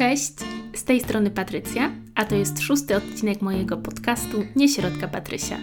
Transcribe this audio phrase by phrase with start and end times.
[0.00, 0.32] Cześć,
[0.74, 5.56] z tej strony Patrycja, a to jest szósty odcinek mojego podcastu Nieśrodka Patrysia.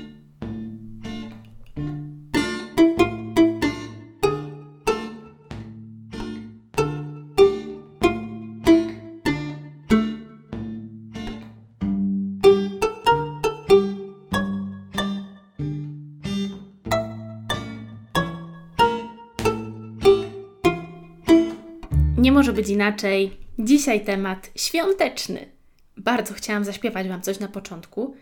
[22.18, 23.47] Nie może być inaczej.
[23.60, 25.52] Dzisiaj temat świąteczny.
[25.98, 28.16] Bardzo chciałam zaśpiewać Wam coś na początku,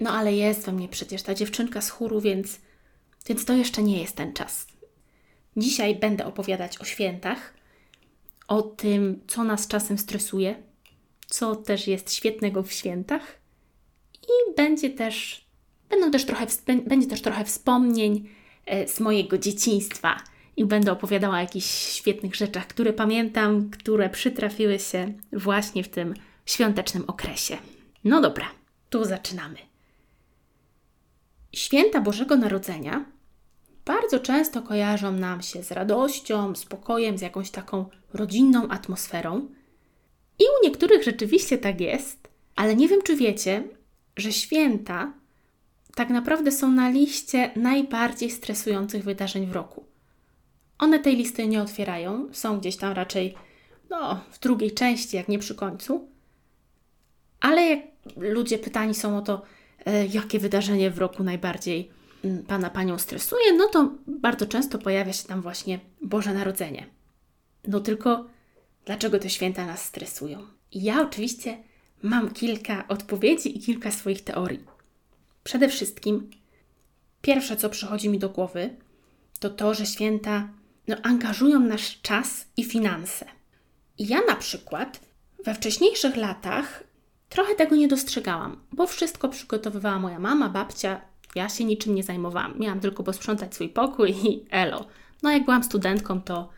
[0.00, 2.60] no ale jest we mnie przecież ta dziewczynka z chóru, więc,
[3.26, 4.66] więc to jeszcze nie jest ten czas.
[5.56, 7.54] Dzisiaj będę opowiadać o świętach,
[8.48, 10.62] o tym, co nas czasem stresuje,
[11.26, 13.38] co też jest świetnego w świętach
[14.22, 15.46] i będzie też,
[15.90, 16.46] będą też trochę,
[16.86, 18.28] będzie też trochę wspomnień
[18.66, 20.16] e, z mojego dzieciństwa–
[20.56, 26.14] i będę opowiadała o jakichś świetnych rzeczach, które pamiętam, które przytrafiły się właśnie w tym
[26.46, 27.58] świątecznym okresie.
[28.04, 28.46] No dobra,
[28.90, 29.56] tu zaczynamy.
[31.52, 33.04] Święta Bożego Narodzenia
[33.84, 39.48] bardzo często kojarzą nam się z radością, spokojem, z jakąś taką rodzinną atmosferą.
[40.38, 43.68] I u niektórych rzeczywiście tak jest, ale nie wiem, czy wiecie,
[44.16, 45.12] że święta
[45.94, 49.84] tak naprawdę są na liście najbardziej stresujących wydarzeń w roku.
[50.84, 53.34] One tej listy nie otwierają, są gdzieś tam raczej
[53.90, 56.08] no, w drugiej części, jak nie przy końcu.
[57.40, 57.80] Ale jak
[58.16, 59.42] ludzie pytani są o to,
[59.86, 61.90] e, jakie wydarzenie w roku najbardziej
[62.24, 66.86] mm, Pana Panią stresuje, no to bardzo często pojawia się tam właśnie Boże Narodzenie.
[67.66, 68.24] No tylko
[68.84, 70.46] dlaczego te święta nas stresują?
[70.72, 71.58] Ja oczywiście
[72.02, 74.64] mam kilka odpowiedzi i kilka swoich teorii.
[75.44, 76.30] Przede wszystkim,
[77.22, 78.76] pierwsze co przychodzi mi do głowy,
[79.40, 80.48] to to, że święta
[80.88, 83.26] no, angażują nasz czas i finanse.
[83.98, 85.00] I ja na przykład
[85.44, 86.84] we wcześniejszych latach
[87.28, 91.00] trochę tego nie dostrzegałam, bo wszystko przygotowywała moja mama, babcia,
[91.34, 92.58] ja się niczym nie zajmowałam.
[92.58, 94.86] Miałam tylko posprzątać swój pokój i elo.
[95.22, 96.48] No jak byłam studentką, to,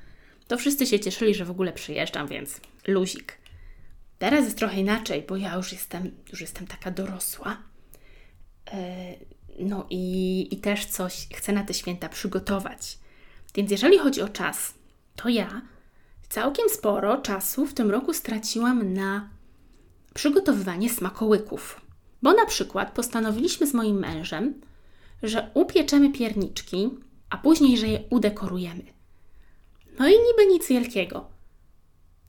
[0.48, 3.38] to wszyscy się cieszyli, że w ogóle przyjeżdżam, więc luzik.
[4.18, 7.56] Teraz jest trochę inaczej, bo ja już jestem, już jestem taka dorosła.
[8.72, 8.76] Yy,
[9.58, 12.98] no i, i też coś chcę na te święta przygotować.
[13.56, 14.74] Więc jeżeli chodzi o czas,
[15.16, 15.62] to ja
[16.28, 19.28] całkiem sporo czasu w tym roku straciłam na
[20.14, 21.80] przygotowywanie smakołyków.
[22.22, 24.60] Bo na przykład postanowiliśmy z moim mężem,
[25.22, 26.90] że upieczemy pierniczki,
[27.30, 28.82] a później, że je udekorujemy.
[29.98, 31.28] No i niby nic wielkiego.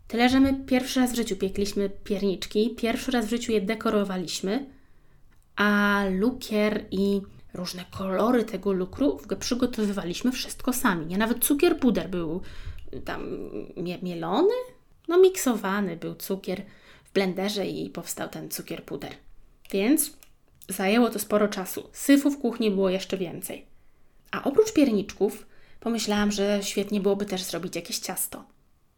[0.08, 4.66] Tyle, że my pierwszy raz w życiu piekliśmy pierniczki, pierwszy raz w życiu je dekorowaliśmy,
[5.56, 7.22] a lukier i
[7.58, 11.06] różne kolory tego lukru, przygotowywaliśmy wszystko sami.
[11.06, 11.18] Nie?
[11.18, 12.42] Nawet cukier puder był
[13.06, 13.50] tam
[14.02, 14.54] mielony,
[15.08, 16.62] no miksowany był cukier
[17.04, 19.12] w blenderze i powstał ten cukier puder.
[19.72, 20.12] Więc
[20.70, 21.90] zajęło to sporo czasu.
[21.94, 23.66] Syfu w kuchni było jeszcze więcej.
[24.32, 25.46] A oprócz pierniczków
[25.80, 28.44] pomyślałam, że świetnie byłoby też zrobić jakieś ciasto.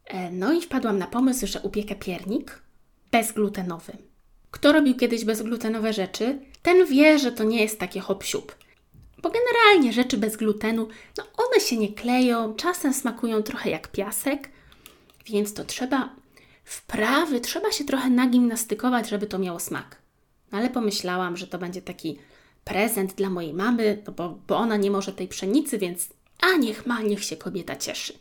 [0.05, 2.61] E, no i wpadłam na pomysł, że upiekę piernik
[3.11, 3.93] bezglutenowy.
[4.51, 8.23] Kto robił kiedyś bezglutenowe rzeczy, ten wie, że to nie jest takie hop.
[9.21, 10.87] Bo generalnie rzeczy bez glutenu,
[11.17, 14.49] no one się nie kleją, czasem smakują trochę jak piasek,
[15.25, 16.15] więc to trzeba
[16.63, 20.01] wprawy, trzeba się trochę nagimnastykować, żeby to miało smak.
[20.51, 22.17] No ale pomyślałam, że to będzie taki
[22.63, 26.09] prezent dla mojej mamy, no bo, bo ona nie może tej pszenicy, więc
[26.41, 28.13] a niech ma, niech się kobieta cieszy.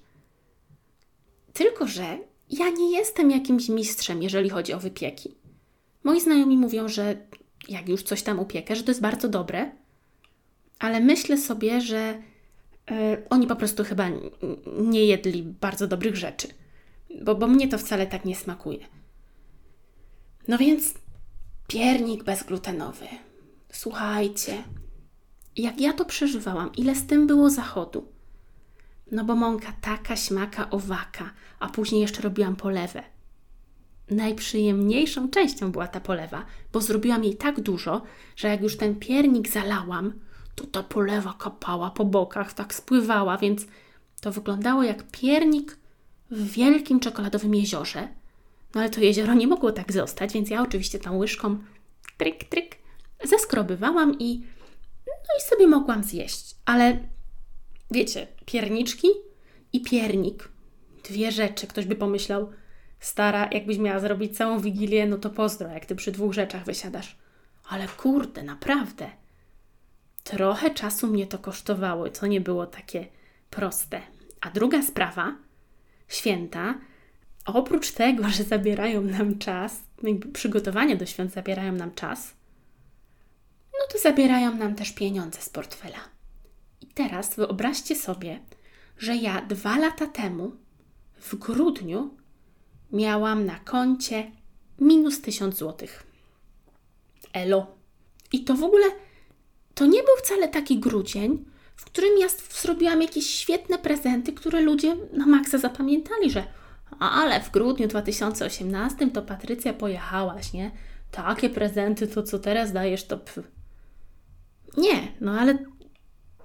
[1.53, 2.19] Tylko, że
[2.51, 5.35] ja nie jestem jakimś mistrzem, jeżeli chodzi o wypieki.
[6.05, 7.17] Moi znajomi mówią, że
[7.69, 9.71] jak już coś tam upiekę, że to jest bardzo dobre,
[10.79, 12.23] ale myślę sobie, że
[12.91, 12.95] y,
[13.31, 14.09] oni po prostu chyba
[14.81, 16.49] nie jedli bardzo dobrych rzeczy,
[17.23, 18.87] bo, bo mnie to wcale tak nie smakuje.
[20.49, 20.95] No więc
[21.69, 23.07] piernik bezglutenowy.
[23.73, 24.63] Słuchajcie,
[25.57, 28.09] jak ja to przeżywałam, ile z tym było zachodu.
[29.13, 33.03] No bo mąka taka, śmaka, owaka, a później jeszcze robiłam polewę
[34.11, 38.03] najprzyjemniejszą częścią była ta polewa, bo zrobiłam jej tak dużo,
[38.37, 40.13] że jak już ten piernik zalałam,
[40.55, 43.67] to ta polewa kapała po bokach, tak spływała, więc
[44.21, 45.77] to wyglądało jak piernik
[46.31, 48.09] w wielkim czekoladowym jeziorze.
[48.75, 51.59] No ale to jezioro nie mogło tak zostać, więc ja oczywiście tą łyżką
[52.19, 52.77] tryk, tryk
[53.25, 54.45] zeskrobywałam i
[55.07, 56.55] no i sobie mogłam zjeść.
[56.65, 56.99] Ale
[57.91, 59.09] wiecie, pierniczki
[59.73, 60.49] i piernik,
[61.09, 62.51] dwie rzeczy, ktoś by pomyślał,
[63.01, 67.17] Stara, jakbyś miała zrobić całą wigilię, no to pozdro, jak ty przy dwóch rzeczach wysiadasz.
[67.69, 69.11] Ale kurde, naprawdę.
[70.25, 73.07] Trochę czasu mnie to kosztowało, co nie było takie
[73.51, 74.01] proste.
[74.41, 75.37] A druga sprawa,
[76.09, 76.75] święta,
[77.45, 82.35] oprócz tego, że zabierają nam czas, jakby przygotowania do świąt zabierają nam czas,
[83.73, 85.99] no to zabierają nam też pieniądze z portfela.
[86.81, 88.41] I teraz wyobraźcie sobie,
[88.99, 90.53] że ja dwa lata temu,
[91.21, 92.18] w grudniu,
[92.93, 94.31] miałam na koncie
[94.81, 96.07] minus 1000 złotych.
[97.33, 97.67] Elo.
[98.33, 98.87] I to w ogóle
[99.75, 101.45] to nie był wcale taki grudzień,
[101.77, 102.27] w którym ja
[102.63, 106.45] zrobiłam jakieś świetne prezenty, które ludzie na maksa zapamiętali, że
[106.99, 110.71] ale w grudniu 2018 to Patrycja pojechałaś, nie?
[111.11, 113.41] Takie prezenty, to co teraz dajesz, to pf.
[114.77, 115.59] Nie, no ale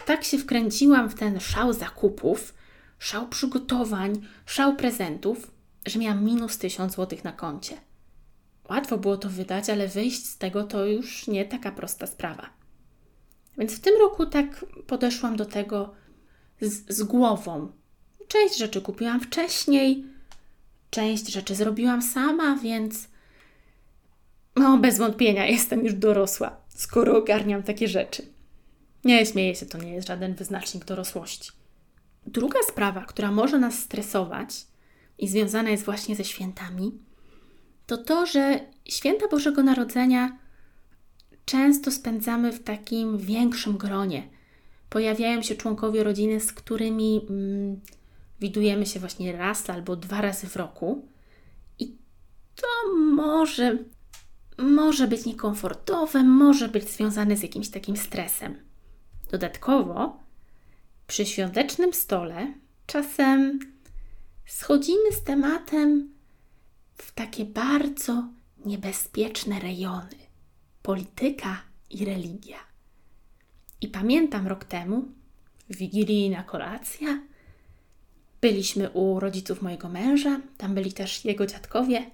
[0.06, 2.54] tak się wkręciłam w ten szał zakupów,
[3.00, 5.52] szał przygotowań, szał prezentów,
[5.86, 7.78] że miałam minus 1000 zł na koncie.
[8.70, 12.50] Łatwo było to wydać, ale wyjść z tego to już nie taka prosta sprawa.
[13.58, 15.94] Więc w tym roku tak podeszłam do tego
[16.62, 17.72] z, z głową.
[18.28, 20.06] Część rzeczy kupiłam wcześniej,
[20.90, 23.08] część rzeczy zrobiłam sama, więc
[24.56, 28.26] no, bez wątpienia jestem już dorosła, skoro ogarniam takie rzeczy.
[29.04, 31.52] Nie śmieję się, to nie jest żaden wyznacznik dorosłości.
[32.28, 34.66] Druga sprawa, która może nas stresować
[35.18, 36.92] i związana jest właśnie ze świętami,
[37.86, 40.38] to to, że święta Bożego Narodzenia
[41.46, 44.30] często spędzamy w takim większym gronie.
[44.90, 47.80] Pojawiają się członkowie rodziny, z którymi mm,
[48.40, 51.08] widujemy się właśnie raz albo dwa razy w roku.
[51.80, 51.98] I
[52.56, 53.78] to może,
[54.58, 58.56] może być niekomfortowe, może być związane z jakimś takim stresem.
[59.32, 60.20] Dodatkowo
[61.08, 62.54] przy świątecznym stole
[62.86, 63.60] czasem
[64.46, 66.14] schodzimy z tematem
[66.98, 68.28] w takie bardzo
[68.66, 70.16] niebezpieczne rejony
[70.84, 72.58] polityka i religia.
[73.82, 75.06] I pamiętam rok temu,
[75.70, 77.22] wigilijna kolacja,
[78.42, 82.12] byliśmy u rodziców mojego męża, tam byli też jego dziadkowie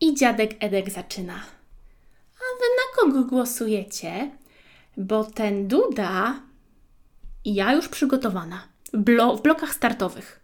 [0.00, 1.34] i dziadek Edek zaczyna.
[2.34, 4.30] A wy na kogo głosujecie?
[4.96, 6.42] Bo ten Duda
[7.44, 10.41] i ja już przygotowana Blo w blokach startowych.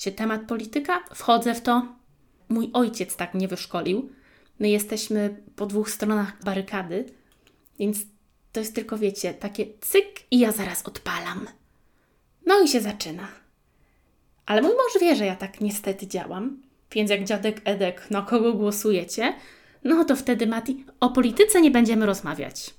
[0.00, 1.86] Się temat polityka, wchodzę w to.
[2.48, 4.12] Mój ojciec tak mnie wyszkolił,
[4.60, 7.04] My jesteśmy po dwóch stronach barykady,
[7.78, 7.98] więc
[8.52, 11.48] to jest tylko, wiecie, takie cyk i ja zaraz odpalam.
[12.46, 13.28] No i się zaczyna.
[14.46, 16.62] Ale mój mąż wie, że ja tak niestety działam,
[16.92, 19.34] więc jak dziadek Edek, na kogo głosujecie,
[19.84, 22.74] no to wtedy Mati, o polityce nie będziemy rozmawiać.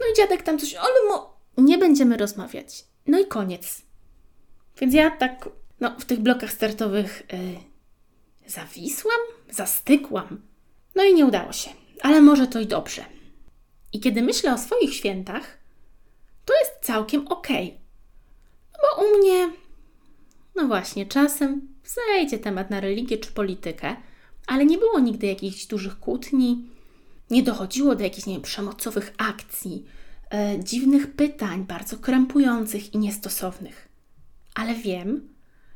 [0.00, 2.84] No i dziadek tam coś, ale mo, nie będziemy rozmawiać.
[3.06, 3.82] No i koniec.
[4.80, 5.48] Więc ja tak,
[5.80, 7.68] no w tych blokach startowych yy,
[8.48, 9.20] Zawisłam?
[9.50, 10.40] Zastygłam.
[10.94, 11.70] No i nie udało się,
[12.00, 13.04] ale może to i dobrze.
[13.92, 15.58] I kiedy myślę o swoich świętach,
[16.44, 17.24] to jest całkiem.
[17.24, 19.50] No bo u mnie,
[20.56, 23.96] no właśnie, czasem zejdzie temat na religię czy politykę,
[24.46, 26.66] ale nie było nigdy jakichś dużych kłótni,
[27.30, 29.84] nie dochodziło do jakichś, nie wiem, przemocowych akcji,
[30.30, 33.88] e, dziwnych pytań, bardzo krępujących i niestosownych.
[34.54, 35.28] Ale wiem,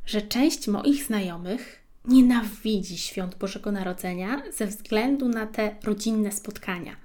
[0.07, 6.97] że część moich znajomych nienawidzi świąt Bożego Narodzenia ze względu na te rodzinne spotkania.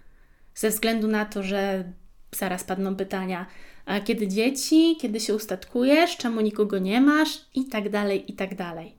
[0.56, 1.92] Ze względu na to, że
[2.36, 3.46] zaraz padną pytania,
[3.86, 8.56] a kiedy dzieci, kiedy się ustatkujesz, czemu nikogo nie masz i tak dalej, i tak
[8.56, 8.96] dalej.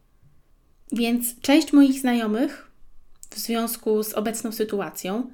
[0.92, 2.70] Więc część moich znajomych
[3.30, 5.30] w związku z obecną sytuacją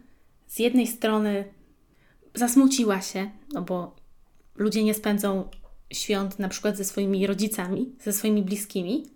[0.46, 1.44] z jednej strony
[2.34, 3.96] zasmuciła się, no bo
[4.56, 5.48] ludzie nie spędzą
[5.94, 9.06] świąt na przykład ze swoimi rodzicami, ze swoimi bliskimi,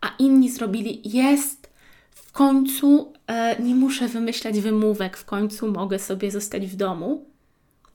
[0.00, 1.70] a inni zrobili jest,
[2.10, 7.26] w końcu e, nie muszę wymyślać wymówek, w końcu mogę sobie zostać w domu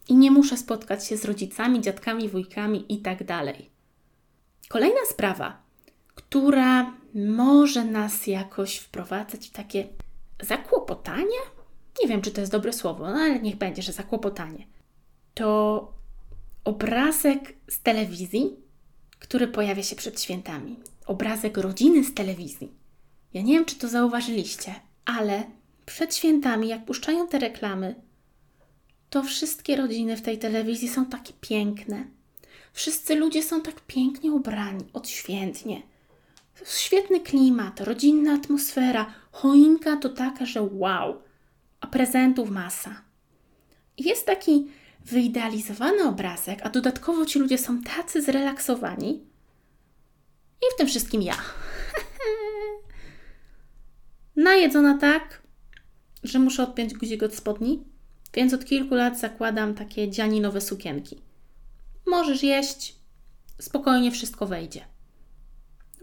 [0.09, 3.69] i nie muszę spotkać się z rodzicami, dziadkami, wujkami i tak dalej.
[4.69, 5.61] Kolejna sprawa,
[6.15, 9.87] która może nas jakoś wprowadzać w takie
[10.41, 11.39] zakłopotanie?
[12.01, 14.67] Nie wiem, czy to jest dobre słowo, no ale niech będzie, że zakłopotanie.
[15.33, 15.98] To
[16.63, 18.55] obrazek z telewizji,
[19.19, 22.71] który pojawia się przed świętami obrazek rodziny z telewizji.
[23.33, 24.75] Ja nie wiem, czy to zauważyliście,
[25.05, 25.43] ale
[25.85, 27.95] przed świętami, jak puszczają te reklamy,
[29.09, 32.07] to wszystkie rodziny w tej telewizji są takie piękne.
[32.73, 35.81] Wszyscy ludzie są tak pięknie ubrani, odświętnie.
[36.65, 41.21] Świetny klimat, rodzinna atmosfera, choinka to taka, że wow,
[41.81, 43.01] a prezentów masa.
[43.97, 44.67] Jest taki
[45.09, 49.29] wyidealizowany obrazek, a dodatkowo ci ludzie są tacy zrelaksowani,
[50.61, 51.35] i w tym wszystkim ja.
[54.35, 55.41] Najedzona tak,
[56.23, 57.83] że muszę odpiąć guzik od spodni,
[58.33, 61.21] więc od kilku lat zakładam takie dzianinowe sukienki.
[62.07, 62.95] Możesz jeść,
[63.61, 64.85] spokojnie wszystko wejdzie.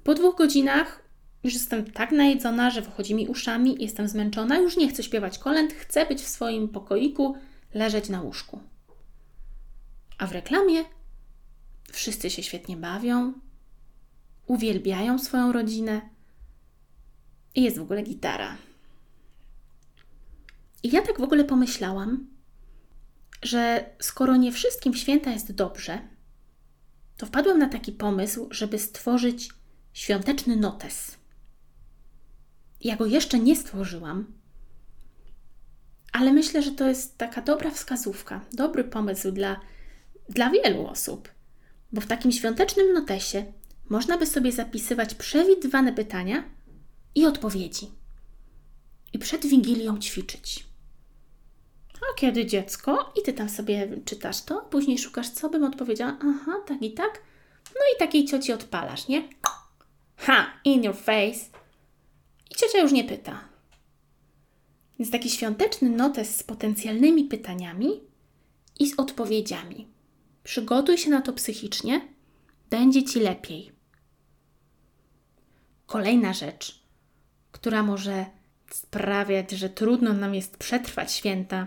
[0.05, 1.07] Po dwóch godzinach
[1.45, 5.73] Już jestem tak najedzona, że wychodzi mi uszami, jestem zmęczona, już nie chcę śpiewać kolęd,
[5.73, 7.37] chcę być w swoim pokoiku,
[7.75, 8.61] leżeć na łóżku.
[10.19, 10.85] A w reklamie
[11.93, 13.33] wszyscy się świetnie bawią,
[14.47, 16.01] uwielbiają swoją rodzinę
[17.55, 18.57] i jest w ogóle gitara.
[20.83, 22.27] I ja tak w ogóle pomyślałam,
[23.43, 26.09] że skoro nie wszystkim święta jest dobrze,
[27.17, 29.51] to wpadłam na taki pomysł, żeby stworzyć
[29.93, 31.17] świąteczny notes.
[32.81, 34.33] Ja go jeszcze nie stworzyłam,
[36.13, 39.61] ale myślę, że to jest taka dobra wskazówka, dobry pomysł dla,
[40.29, 41.29] dla wielu osób,
[41.93, 43.53] bo w takim świątecznym notesie
[43.89, 46.45] można by sobie zapisywać przewidywane pytania
[47.15, 47.91] i odpowiedzi.
[49.13, 50.67] I przed wigilią ćwiczyć.
[51.95, 53.13] A kiedy dziecko?
[53.21, 56.19] I ty tam sobie czytasz to, później szukasz, co bym odpowiedziała.
[56.21, 57.23] Aha, tak i tak.
[57.75, 59.29] No i takiej cioci odpalasz, nie?
[60.17, 61.41] Ha, in your face.
[62.51, 63.49] I ciocia już nie pyta.
[64.99, 68.01] Więc taki świąteczny notes z potencjalnymi pytaniami
[68.79, 69.96] i z odpowiedziami.
[70.47, 72.09] Przygotuj się na to psychicznie,
[72.71, 73.73] będzie ci lepiej.
[75.87, 76.83] Kolejna rzecz,
[77.53, 78.27] która może
[78.71, 81.67] sprawiać, że trudno nam jest przetrwać święta,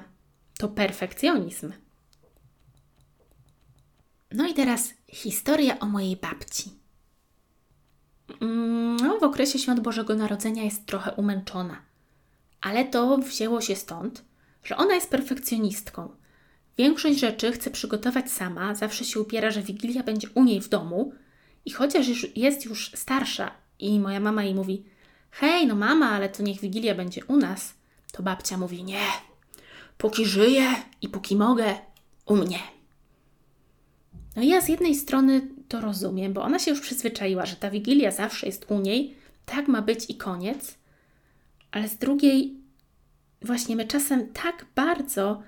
[0.58, 1.74] to perfekcjonizm.
[4.32, 6.72] No i teraz historia o mojej babci.
[8.42, 11.82] Mm, no, w okresie świąt Bożego Narodzenia jest trochę umęczona,
[12.62, 14.24] ale to wzięło się stąd,
[14.64, 16.20] że ona jest perfekcjonistką.
[16.80, 21.14] Większość rzeczy chce przygotować sama, zawsze się upiera, że Wigilia będzie u niej w domu
[21.66, 24.84] i chociaż już jest już starsza i moja mama jej mówi
[25.32, 27.74] hej, no mama, ale to niech Wigilia będzie u nas,
[28.12, 29.06] to babcia mówi nie,
[29.98, 31.78] póki żyję i póki mogę,
[32.26, 32.60] u mnie.
[34.36, 38.12] No ja z jednej strony to rozumiem, bo ona się już przyzwyczaiła, że ta wigilia
[38.12, 40.78] zawsze jest u niej, tak ma być i koniec,
[41.72, 42.56] ale z drugiej,
[43.42, 45.44] właśnie my czasem tak bardzo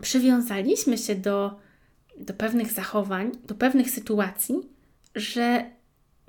[0.00, 1.60] przywiązaliśmy się do,
[2.18, 4.54] do pewnych zachowań, do pewnych sytuacji,
[5.14, 5.70] że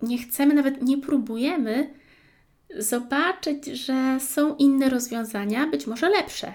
[0.02, 1.94] nie chcemy, nawet nie próbujemy
[2.78, 6.54] zobaczyć, że są inne rozwiązania, być może lepsze.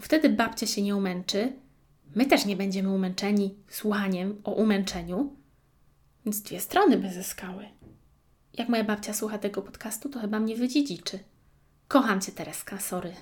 [0.00, 1.52] Wtedy babcia się nie umęczy,
[2.14, 5.36] my też nie będziemy umęczeni słuchaniem o umęczeniu,
[6.24, 7.68] więc dwie strony by zyskały.
[8.54, 11.18] Jak moja babcia słucha tego podcastu, to chyba mnie wydziedziczy.
[11.88, 13.12] Kocham Cię, Tereska, sorry.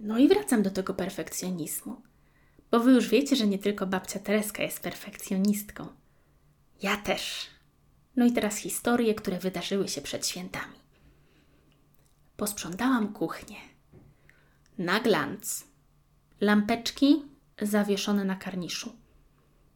[0.00, 2.02] No i wracam do tego perfekcjonizmu.
[2.70, 5.86] Bo Wy już wiecie, że nie tylko babcia Tereska jest perfekcjonistką.
[6.82, 7.46] Ja też.
[8.16, 10.74] No i teraz historie, które wydarzyły się przed świętami.
[12.36, 13.56] Posprzątałam kuchnię.
[14.78, 15.64] Na glanc
[16.40, 17.22] lampeczki
[17.62, 18.92] zawieszone na karniszu.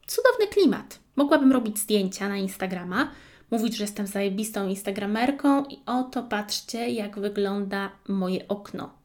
[0.07, 0.99] Cudowny klimat.
[1.15, 3.11] Mogłabym robić zdjęcia na Instagrama,
[3.51, 9.04] mówić, że jestem zajebistą instagramerką i oto patrzcie, jak wygląda moje okno.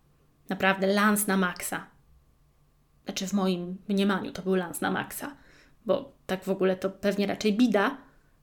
[0.51, 1.87] Naprawdę lans na maksa.
[3.05, 5.37] Znaczy w moim mniemaniu to był lans na maksa,
[5.87, 7.97] bo tak w ogóle to pewnie raczej bida,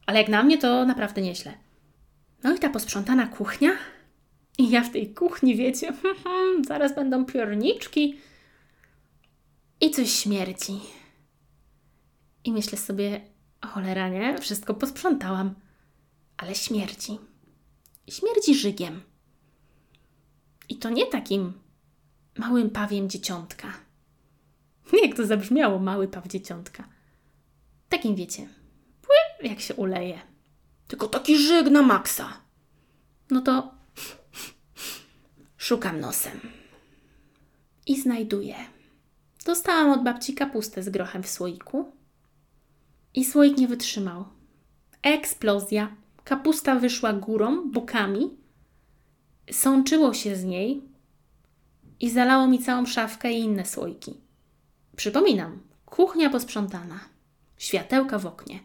[0.06, 1.54] ale jak na mnie to naprawdę nieźle.
[2.44, 3.72] No i ta posprzątana kuchnia.
[4.58, 5.94] I ja w tej kuchni, wiecie,
[6.68, 8.20] zaraz będą piorniczki,
[9.82, 10.80] i coś śmierdzi.
[12.44, 13.22] I myślę sobie,
[13.66, 15.56] cholera nie, wszystko posprzątałam,
[16.38, 17.18] ale śmierdzi.
[18.10, 19.02] Śmierdzi żygiem.
[20.70, 21.54] I to nie takim
[22.40, 23.74] małym pawiem dzieciątka.
[25.04, 26.84] Jak to zabrzmiało, mały paw dzieciątka.
[27.90, 28.48] Takim wiecie,
[29.44, 30.20] jak się uleje.
[30.88, 32.34] Tylko taki żyg na maksa.
[33.32, 33.72] No to
[35.58, 36.40] szukam nosem.
[37.86, 38.56] I znajduję.
[39.46, 41.92] Dostałam od babci kapustę z grochem w słoiku.
[43.14, 44.26] I słoik nie wytrzymał.
[45.02, 45.96] Eksplozja.
[46.24, 48.38] Kapusta wyszła górą, bokami.
[49.52, 50.82] Sączyło się z niej
[52.00, 54.18] i zalało mi całą szafkę i inne słoiki.
[54.96, 57.00] Przypominam, kuchnia posprzątana,
[57.58, 58.60] światełka w oknie.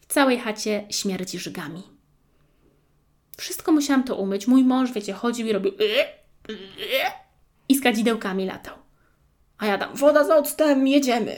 [0.00, 1.82] W całej chacie śmierdzi żygami.
[3.36, 4.46] Wszystko musiałam to umyć.
[4.46, 5.72] Mój mąż, wiecie, chodził i robił
[7.68, 8.74] i z kadzidełkami latał.
[9.58, 11.36] A ja dam woda za octem, jedziemy.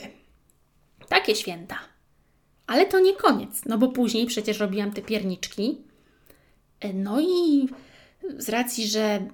[1.09, 1.79] Takie święta.
[2.67, 5.81] Ale to nie koniec, no bo później przecież robiłam te pierniczki.
[6.93, 7.69] No i
[8.37, 9.27] z racji, że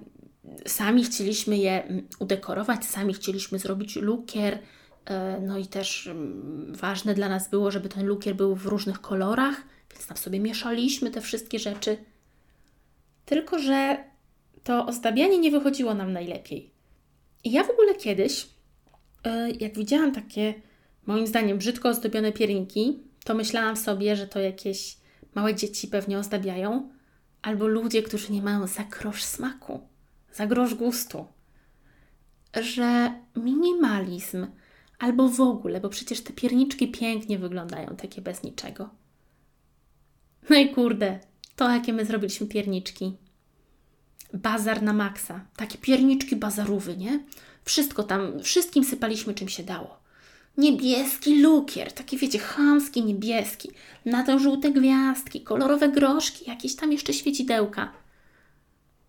[0.66, 4.58] sami chcieliśmy je udekorować, sami chcieliśmy zrobić lukier,
[5.04, 9.00] e, no i też mm, ważne dla nas było, żeby ten lukier był w różnych
[9.00, 9.62] kolorach,
[9.92, 11.96] więc tam sobie mieszaliśmy te wszystkie rzeczy.
[13.24, 14.04] Tylko, że
[14.64, 16.70] to ozdabianie nie wychodziło nam najlepiej.
[17.44, 18.56] I ja w ogóle kiedyś
[19.26, 20.54] E, jak widziałam takie,
[21.06, 24.96] moim zdaniem, brzydko ozdobione pierniki, to myślałam sobie, że to jakieś
[25.34, 26.90] małe dzieci pewnie ozdabiają,
[27.42, 28.84] albo ludzie, którzy nie mają za
[29.20, 29.80] smaku,
[30.36, 31.26] za grosz gustu.
[32.62, 34.46] Że minimalizm,
[34.98, 38.88] albo w ogóle, bo przecież te pierniczki pięknie wyglądają, takie bez niczego.
[40.50, 41.20] No i kurde,
[41.56, 43.16] to jakie my zrobiliśmy pierniczki.
[44.34, 45.44] Bazar na maksa.
[45.56, 47.24] Takie pierniczki bazarówy, nie?
[47.64, 49.98] Wszystko tam, wszystkim sypaliśmy czym się dało.
[50.58, 53.70] Niebieski lukier, taki wiecie, chamski niebieski.
[54.04, 58.05] Na to żółte gwiazdki, kolorowe groszki, jakieś tam jeszcze świecidełka.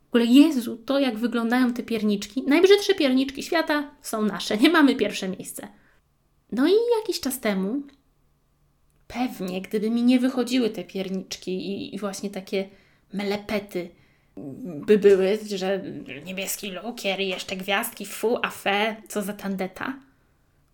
[0.08, 2.44] W ogóle Jezu, to jak wyglądają te pierniczki.
[2.48, 5.68] Najbrzydsze pierniczki świata są nasze, nie mamy pierwsze miejsce.
[6.52, 7.82] No i jakiś czas temu,
[9.08, 12.70] pewnie, gdyby mi nie wychodziły te pierniczki i, i właśnie takie
[13.14, 13.90] melepety
[14.66, 15.84] by były, że
[16.26, 20.00] niebieski lukier i jeszcze gwiazdki, fu, a fe, co za tandeta,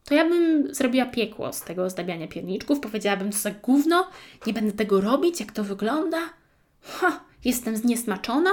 [0.05, 4.09] to ja bym zrobiła piekło z tego ozdabiania pierniczków, powiedziałabym, co za gówno,
[4.47, 6.17] nie będę tego robić, jak to wygląda.
[6.81, 8.49] Ha, jestem zniesmaczona.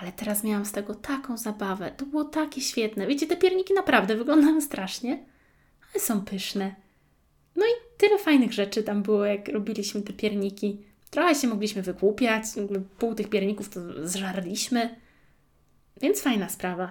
[0.00, 1.90] Ale teraz miałam z tego taką zabawę.
[1.96, 3.06] To było takie świetne.
[3.06, 5.24] Wiecie, te pierniki naprawdę wyglądają strasznie,
[5.92, 6.74] ale są pyszne.
[7.56, 10.84] No i tyle fajnych rzeczy tam było, jak robiliśmy te pierniki.
[11.10, 12.44] Trochę się mogliśmy wykłupiać,
[12.98, 15.00] pół tych pierników to zżarliśmy,
[16.00, 16.90] więc fajna sprawa.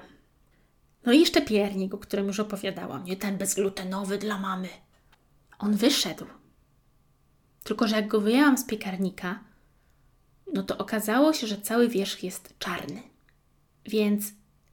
[1.05, 4.67] No i jeszcze piernik, o którym już opowiadałam, nie ten bezglutenowy dla mamy.
[5.59, 6.25] On wyszedł.
[7.63, 9.39] Tylko, że jak go wyjęłam z piekarnika,
[10.53, 13.01] no to okazało się, że cały wierzch jest czarny.
[13.85, 14.25] Więc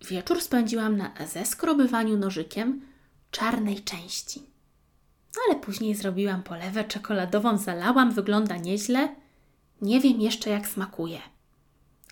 [0.08, 2.80] wieczór spędziłam na zeskrobywaniu nożykiem
[3.30, 4.40] czarnej części.
[5.36, 9.14] No ale później zrobiłam polewę czekoladową, zalałam, wygląda nieźle.
[9.82, 11.20] Nie wiem jeszcze jak smakuje.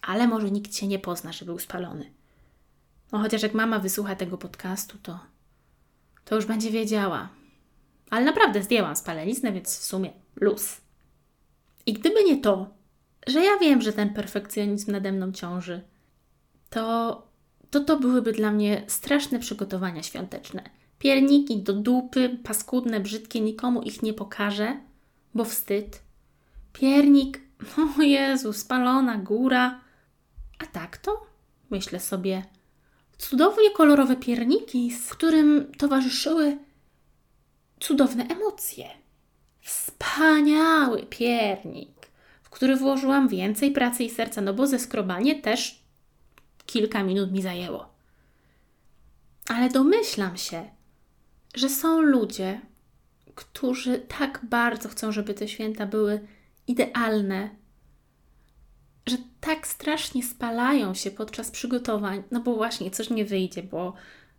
[0.02, 2.10] Ale może nikt się nie pozna, że był spalony.
[3.12, 5.18] No chociaż jak mama wysłucha tego podcastu, to,
[6.24, 7.28] to już będzie wiedziała.
[8.10, 10.80] Ale naprawdę zdjęłam spaleniznę, więc w sumie luz.
[11.86, 12.70] I gdyby nie to,
[13.26, 15.80] że ja wiem, że ten perfekcjonizm nade mną ciąży,
[16.70, 17.30] to
[17.70, 20.62] to, to byłyby dla mnie straszne przygotowania świąteczne.
[20.98, 24.80] Pierniki do dupy, paskudne, brzydkie, nikomu ich nie pokażę,
[25.34, 26.02] bo wstyd.
[26.72, 27.40] Piernik,
[27.98, 29.80] o Jezu, spalona góra.
[30.58, 31.26] A tak to,
[31.70, 32.42] myślę sobie,
[33.18, 36.58] cudownie kolorowe pierniki, z którym towarzyszyły
[37.80, 38.88] cudowne emocje.
[39.60, 41.99] Wspaniały piernik,
[42.50, 45.82] który włożyłam więcej pracy i serca, no bo ze skrobanie też
[46.66, 47.88] kilka minut mi zajęło.
[49.48, 50.70] Ale domyślam się,
[51.54, 52.60] że są ludzie,
[53.34, 56.20] którzy tak bardzo chcą, żeby te święta były
[56.66, 57.50] idealne,
[59.06, 63.94] że tak strasznie spalają się podczas przygotowań, no bo właśnie coś nie wyjdzie, bo,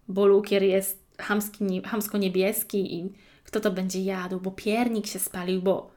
[0.07, 5.91] bo lukier jest hamski, hamsko-niebieski i kto to będzie jadł, bo piernik się spalił, bo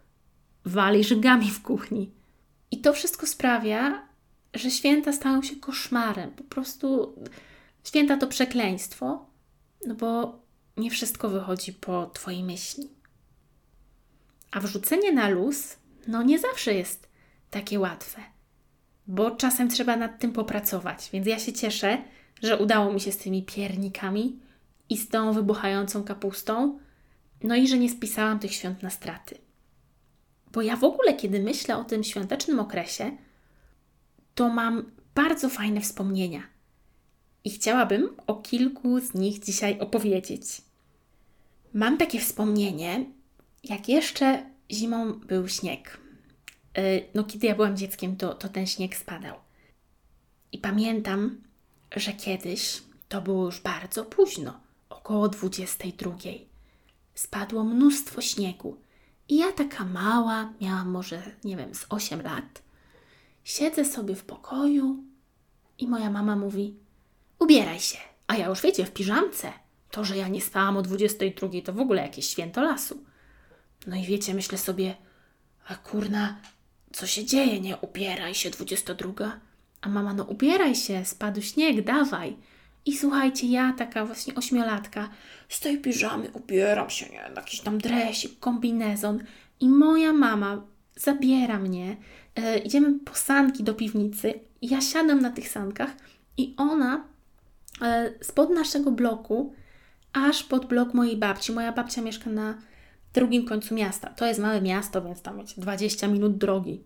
[0.64, 2.10] wali żygami w kuchni.
[2.70, 4.08] I to wszystko sprawia,
[4.54, 6.30] że święta stają się koszmarem.
[6.30, 7.14] Po prostu
[7.84, 9.26] święta to przekleństwo,
[9.86, 10.38] no bo
[10.76, 12.88] nie wszystko wychodzi po Twojej myśli.
[14.50, 17.08] A wrzucenie na luz, no nie zawsze jest
[17.50, 18.34] takie łatwe
[19.06, 21.10] bo czasem trzeba nad tym popracować.
[21.12, 21.98] Więc ja się cieszę,
[22.42, 24.38] że udało mi się z tymi piernikami
[24.90, 26.78] i z tą wybuchającą kapustą,
[27.42, 29.38] no i że nie spisałam tych świąt na straty.
[30.54, 33.16] Bo ja w ogóle, kiedy myślę o tym świątecznym okresie,
[34.34, 36.42] to mam bardzo fajne wspomnienia.
[37.44, 40.42] I chciałabym o kilku z nich dzisiaj opowiedzieć.
[41.72, 43.04] Mam takie wspomnienie,
[43.64, 45.98] jak jeszcze zimą był śnieg.
[46.74, 46.82] E,
[47.14, 49.36] no kiedy ja byłam dzieckiem, to, to ten śnieg spadał.
[50.52, 51.42] I pamiętam,
[51.96, 56.16] że kiedyś, to było już bardzo późno, około 22,
[57.14, 58.83] spadło mnóstwo śniegu.
[59.28, 62.62] I ja taka mała, miałam może, nie wiem, z 8 lat,
[63.44, 65.04] siedzę sobie w pokoju
[65.78, 66.76] i moja mama mówi:
[67.38, 67.98] Ubieraj się.
[68.26, 69.52] A ja już wiecie, w piżamce.
[69.90, 73.04] To, że ja nie spałam o 22, to w ogóle jakieś święto lasu.
[73.86, 74.94] No i wiecie, myślę sobie,
[75.68, 76.40] a kurna,
[76.92, 77.60] co się dzieje?
[77.60, 79.40] Nie ubieraj się, 22.
[79.80, 82.36] A mama, no ubieraj się, spadł śnieg, dawaj.
[82.86, 85.08] I słuchajcie, ja taka właśnie ośmiolatka,
[85.48, 89.24] z tej piżamy ubieram się, nie, jakiś tam dresik, kombinezon.
[89.60, 90.62] I moja mama
[90.96, 91.96] zabiera mnie,
[92.36, 94.34] e, idziemy po sanki do piwnicy.
[94.62, 95.90] Ja siadam na tych sankach
[96.36, 97.04] i ona
[97.82, 99.54] e, spod naszego bloku,
[100.12, 101.52] aż pod blok mojej babci.
[101.52, 102.54] Moja babcia mieszka na
[103.14, 104.10] drugim końcu miasta.
[104.10, 106.84] To jest małe miasto, więc tam wiecie, 20 minut drogi.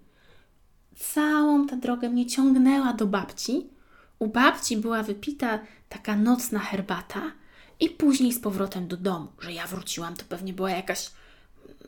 [0.97, 3.78] Całą tę drogę mnie ciągnęła do babci.
[4.18, 7.33] U babci była wypita taka nocna herbata
[7.81, 9.28] i później z powrotem do domu.
[9.40, 11.11] Że ja wróciłam, to pewnie była jakaś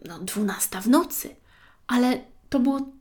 [0.04, 1.36] no, dwunasta w nocy.
[1.86, 2.92] Ale to było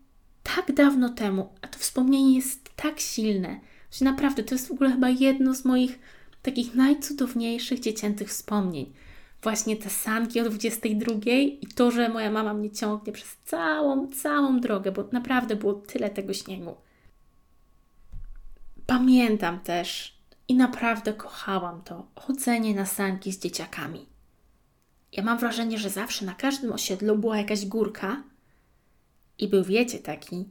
[0.44, 3.60] tak dawno temu, a to wspomnienie jest tak silne,
[3.92, 6.00] że naprawdę to jest w ogóle chyba jedno z moich
[6.42, 8.94] takich najcudowniejszych dziecięcych wspomnień.
[9.44, 14.60] Właśnie te sanki o 22 i to, że moja mama mnie ciągnie przez całą, całą
[14.60, 16.76] drogę, bo naprawdę było tyle tego śniegu.
[18.90, 24.06] Pamiętam też i naprawdę kochałam to chodzenie na sanki z dzieciakami.
[25.12, 28.24] Ja mam wrażenie, że zawsze na każdym osiedlu była jakaś górka
[29.38, 30.46] i był, wiecie, taki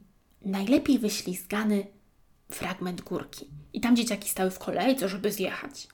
[0.45, 1.87] najlepiej wyślizgany
[2.51, 3.47] fragment górki.
[3.73, 5.87] I tam dzieciaki stały w kolejce, żeby zjechać.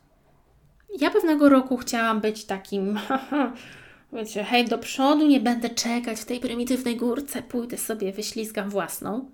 [1.00, 3.00] Ja pewnego roku chciałam być takim,
[4.14, 9.32] wiecie, hej, do przodu, nie będę czekać w tej prymitywnej górce, pójdę sobie, wyślizgam własną.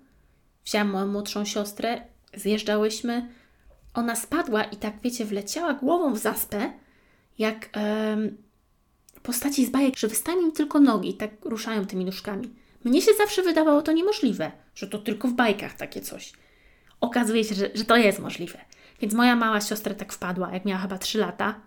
[0.64, 3.28] Wziąłam moją młodszą siostrę, zjeżdżałyśmy.
[3.94, 6.72] Ona spadła i tak, wiecie, wleciała głową w zaspę,
[7.38, 8.36] jak em,
[9.22, 12.50] postaci z bajek, że wystają im tylko nogi tak ruszają tymi nóżkami.
[12.84, 16.32] Mnie się zawsze wydawało to niemożliwe, że to tylko w bajkach takie coś.
[17.00, 18.58] Okazuje się, że, że to jest możliwe.
[19.00, 21.60] Więc moja mała siostra tak wpadła, jak miała chyba 3 lata.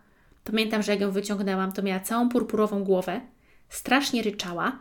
[0.43, 3.21] Pamiętam, że jak ją wyciągnęłam, to miała całą purpurową głowę,
[3.69, 4.79] strasznie ryczała.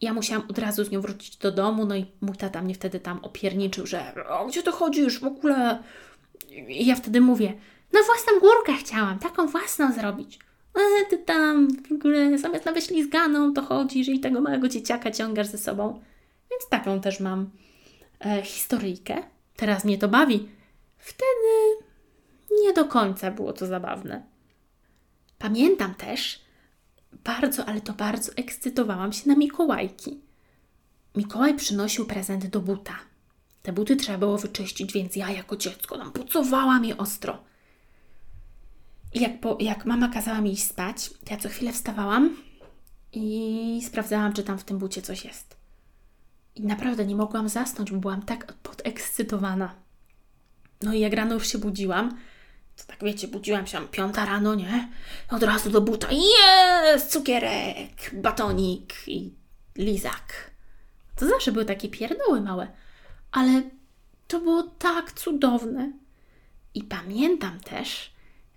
[0.00, 3.00] Ja musiałam od razu z nią wrócić do domu, no i mój tata mnie wtedy
[3.00, 5.82] tam opierniczył, że o, gdzie to chodzisz w ogóle?
[6.68, 7.52] I ja wtedy mówię,
[7.92, 10.38] na własną górkę chciałam, taką własną zrobić.
[10.74, 15.46] E, ty tam w ogóle zamiast na wyślizganą to chodzisz i tego małego dzieciaka ciągasz
[15.46, 16.00] ze sobą.
[16.50, 17.50] Więc taką też mam
[18.26, 19.22] e, historyjkę.
[19.56, 20.48] Teraz mnie to bawi.
[20.98, 21.86] Wtedy
[22.62, 24.22] nie do końca było to zabawne.
[25.38, 26.40] Pamiętam też,
[27.24, 30.20] bardzo, ale to bardzo ekscytowałam się na Mikołajki.
[31.16, 32.98] Mikołaj przynosił prezent do buta.
[33.62, 37.38] Te buty trzeba było wyczyścić, więc ja jako dziecko tam pucowałam je ostro.
[39.14, 42.36] I jak, po, jak mama kazała mi iść spać, to ja co chwilę wstawałam
[43.12, 45.56] i sprawdzałam, czy tam w tym bucie coś jest.
[46.54, 49.74] I naprawdę nie mogłam zasnąć, bo byłam tak podekscytowana.
[50.82, 52.18] No i jak rano już się budziłam,
[52.76, 54.88] to tak wiecie, budziłam się piąta rano, nie?
[55.30, 56.08] Od razu do buta.
[56.10, 57.12] Jest!
[57.12, 59.34] Cukierek, batonik i
[59.76, 60.50] lizak.
[61.16, 62.68] To zawsze były takie pierdoły małe,
[63.32, 63.62] ale
[64.28, 65.92] to było tak cudowne.
[66.74, 68.10] I pamiętam też,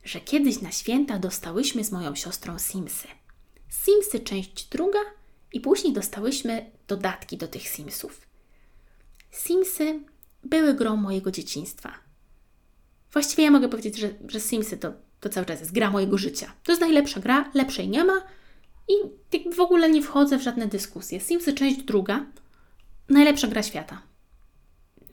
[0.03, 3.07] że kiedyś na święta dostałyśmy z moją siostrą Simsy.
[3.69, 4.99] Simsy część druga
[5.53, 8.27] i później dostałyśmy dodatki do tych Simsów.
[9.31, 9.99] Simsy
[10.43, 12.08] były grą mojego dzieciństwa.
[13.11, 16.53] Właściwie ja mogę powiedzieć, że, że Simsy to, to cały czas jest gra mojego życia.
[16.63, 18.21] To jest najlepsza gra, lepszej nie ma
[18.87, 18.93] i
[19.55, 21.19] w ogóle nie wchodzę w żadne dyskusje.
[21.19, 22.25] Simsy część druga,
[23.09, 24.01] najlepsza gra świata.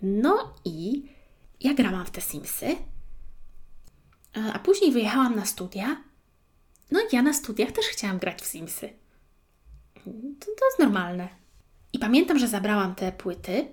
[0.03, 1.03] No i
[1.61, 2.77] ja grałam w te Simsy, e,
[4.53, 5.97] a później wyjechałam na studia.
[6.91, 8.89] No i ja na studiach też chciałam grać w Simsy.
[10.41, 11.29] To, to jest normalne.
[11.93, 13.69] I pamiętam, że zabrałam te płyty,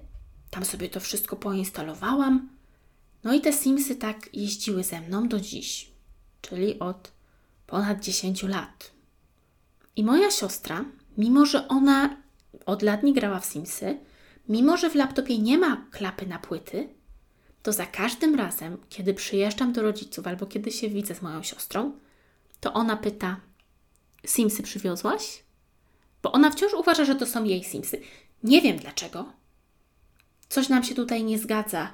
[0.50, 2.50] tam sobie to wszystko poinstalowałam.
[3.24, 5.92] No i te Simsy tak jeździły ze mną do dziś,
[6.42, 7.12] czyli od
[7.68, 8.92] ponad 10 lat.
[9.96, 10.86] I moja siostra,
[11.18, 12.18] mimo że ona
[12.66, 13.98] od lat nie grała w Simsy,
[14.50, 16.90] mimo że w laptopie nie ma klapy na płyty,
[17.64, 21.92] to za każdym razem, kiedy przyjeżdżam do rodziców albo kiedy się widzę z moją siostrą,
[22.60, 23.40] to ona pyta:
[24.26, 25.44] Simsy przywiozłaś?
[26.24, 28.02] Bo ona wciąż uważa, że to są jej Simsy.
[28.44, 29.34] Nie wiem dlaczego.
[30.50, 31.94] Coś nam się tutaj nie zgadza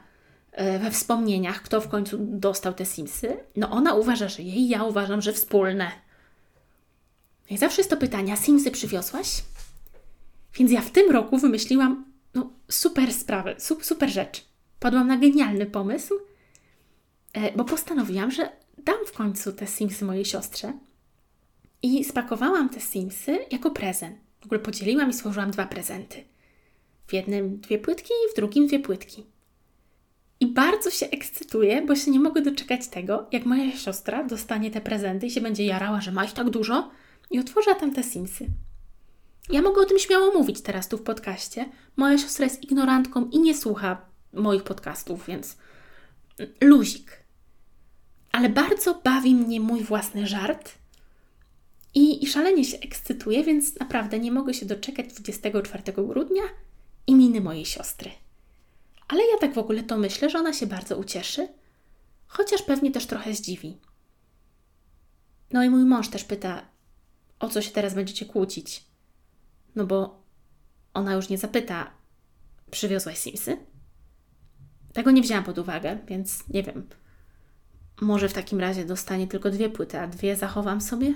[0.57, 3.38] we wspomnieniach, kto w końcu dostał te Simsy.
[3.55, 5.91] No ona uważa, że jej, ja uważam, że wspólne.
[7.49, 9.43] I zawsze jest to pytanie, Simsy przywiozłaś?
[10.53, 14.45] Więc ja w tym roku wymyśliłam no, super sprawę, super rzecz.
[14.79, 16.13] Padłam na genialny pomysł,
[17.33, 20.73] e, bo postanowiłam, że dam w końcu te Simsy mojej siostrze
[21.83, 24.17] i spakowałam te Simsy jako prezent.
[24.41, 26.23] W ogóle podzieliłam i stworzyłam dwa prezenty.
[27.07, 29.25] W jednym dwie płytki, w drugim dwie płytki.
[30.39, 34.82] I bardzo się ekscytuję, bo się nie mogę doczekać tego, jak moja siostra dostanie te
[34.82, 36.91] prezenty i się będzie jarała, że ma ich tak dużo
[37.32, 38.45] i otworzy tam te Simsy.
[39.49, 41.65] Ja mogę o tym śmiało mówić teraz tu w podcaście.
[41.95, 44.02] Moja siostra jest ignorantką i nie słucha
[44.34, 45.58] moich podcastów, więc
[46.62, 47.23] luzik.
[48.32, 50.71] Ale bardzo bawi mnie mój własny żart
[51.95, 56.43] i, i szalenie się ekscytuję, więc naprawdę nie mogę się doczekać 24 grudnia
[57.08, 58.12] imieniny mojej siostry.
[59.10, 61.48] Ale ja tak w ogóle to myślę, że ona się bardzo ucieszy,
[62.28, 63.78] chociaż pewnie też trochę zdziwi.
[65.52, 66.65] No i mój mąż też pyta,
[67.39, 68.86] o co się teraz będziecie kłócić.
[69.76, 70.24] No bo
[70.93, 71.91] ona już nie zapyta,
[72.72, 73.58] przywiozłaś Simsy?
[74.93, 76.89] Tego nie wzięłam pod uwagę, więc nie wiem.
[78.02, 81.13] Może w takim razie dostanie tylko dwie płyty, a dwie zachowam sobie?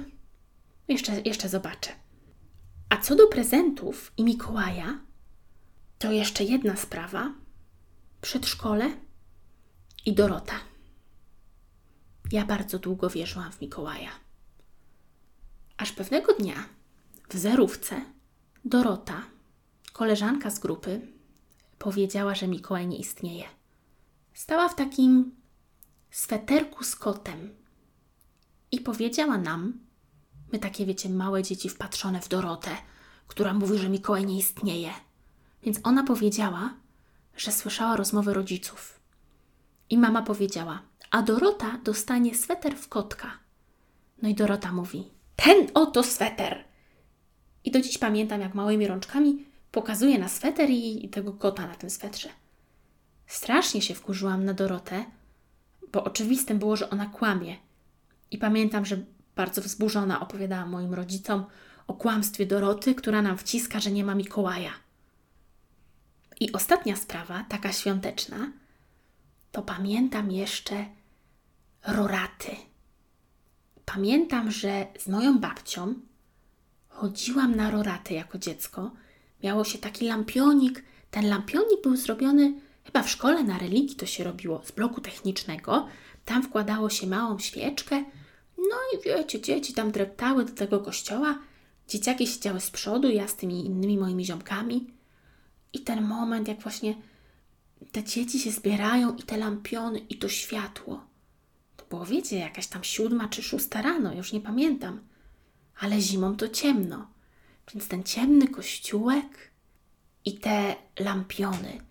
[0.87, 1.89] Jeszcze, jeszcze zobaczę.
[2.89, 4.99] A co do prezentów i Mikołaja,
[5.99, 7.33] To jeszcze jedna sprawa.
[8.23, 8.91] Przedszkole
[10.05, 10.53] i Dorota.
[12.31, 14.11] Ja bardzo długo wierzyłam w Mikołaja.
[15.77, 16.65] Aż pewnego dnia
[17.29, 18.01] w zerówce
[18.65, 19.23] Dorota,
[19.93, 21.01] koleżanka z grupy,
[21.79, 23.45] powiedziała, że Mikołaj nie istnieje.
[24.33, 25.35] Stała w takim
[26.11, 27.55] sweterku z kotem
[28.71, 29.79] i powiedziała nam,
[30.51, 32.77] my takie wiecie, małe dzieci wpatrzone w Dorotę,
[33.27, 34.93] która mówi, że Mikołaj nie istnieje.
[35.63, 36.82] Więc ona powiedziała,
[37.37, 38.99] że słyszała rozmowę rodziców.
[39.89, 43.31] I mama powiedziała, a Dorota dostanie sweter w kotka.
[44.21, 46.63] No i Dorota mówi, ten oto sweter.
[47.63, 51.89] I do dziś pamiętam, jak małymi rączkami pokazuje na sweter i tego kota na tym
[51.89, 52.29] swetrze.
[53.27, 55.05] Strasznie się wkurzyłam na Dorotę,
[55.91, 57.57] bo oczywistym było, że ona kłamie.
[58.31, 58.97] I pamiętam, że
[59.35, 61.45] bardzo wzburzona opowiadała moim rodzicom
[61.87, 64.71] o kłamstwie Doroty, która nam wciska, że nie ma Mikołaja.
[66.39, 68.51] I ostatnia sprawa, taka świąteczna,
[69.51, 70.85] to pamiętam jeszcze
[71.87, 72.55] roraty.
[73.85, 75.93] Pamiętam, że z moją babcią
[76.89, 78.91] chodziłam na roraty jako dziecko.
[79.43, 80.83] Miało się taki lampionik.
[81.11, 85.87] Ten lampionik był zrobiony chyba w szkole na religii to się robiło z bloku technicznego.
[86.25, 88.03] Tam wkładało się małą świeczkę.
[88.57, 91.39] No i wiecie, dzieci tam dreptały do tego kościoła.
[91.87, 94.87] Dzieciaki siedziały z przodu, ja z tymi innymi moimi ziomkami.
[95.73, 96.95] I ten moment, jak właśnie
[97.91, 101.05] te dzieci się zbierają i te lampiony i to światło.
[101.77, 105.01] To było, wiecie, jakaś tam siódma czy szósta rano, już nie pamiętam.
[105.79, 107.07] Ale zimą to ciemno.
[107.73, 109.51] Więc ten ciemny kościółek
[110.25, 111.81] i te lampiony,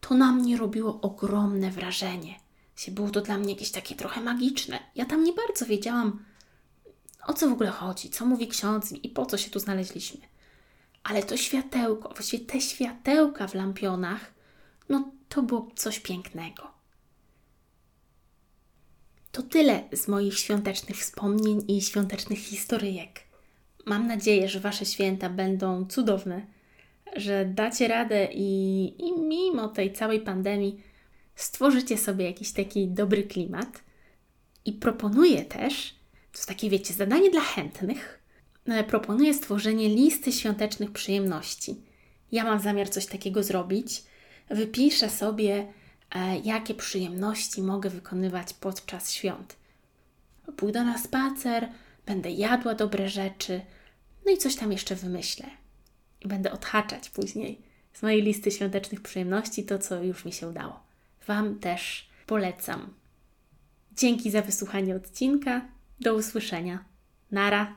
[0.00, 2.40] to na mnie robiło ogromne wrażenie.
[2.88, 4.78] Było to dla mnie jakieś takie trochę magiczne.
[4.94, 6.24] Ja tam nie bardzo wiedziałam,
[7.26, 10.20] o co w ogóle chodzi, co mówi ksiądz i po co się tu znaleźliśmy.
[11.08, 14.34] Ale to światełko, właściwie te światełka w lampionach,
[14.88, 16.70] no to było coś pięknego.
[19.32, 23.20] To tyle z moich świątecznych wspomnień i świątecznych historyjek.
[23.86, 26.46] Mam nadzieję, że Wasze święta będą cudowne,
[27.16, 30.82] że dacie radę i, i mimo tej całej pandemii
[31.34, 33.82] stworzycie sobie jakiś taki dobry klimat.
[34.64, 35.94] I proponuję też,
[36.32, 38.17] to takie, wiecie, zadanie dla chętnych,
[38.88, 41.76] proponuję stworzenie listy świątecznych przyjemności.
[42.32, 44.02] Ja mam zamiar coś takiego zrobić.
[44.50, 45.66] Wypiszę sobie,
[46.14, 49.56] e, jakie przyjemności mogę wykonywać podczas świąt.
[50.56, 51.68] Pójdę na spacer,
[52.06, 53.60] będę jadła dobre rzeczy,
[54.26, 55.46] no i coś tam jeszcze wymyślę.
[56.20, 60.80] I będę odhaczać później z mojej listy świątecznych przyjemności to, co już mi się udało.
[61.26, 62.94] Wam też polecam.
[63.92, 65.68] Dzięki za wysłuchanie odcinka.
[66.00, 66.84] Do usłyszenia.
[67.30, 67.74] Nara.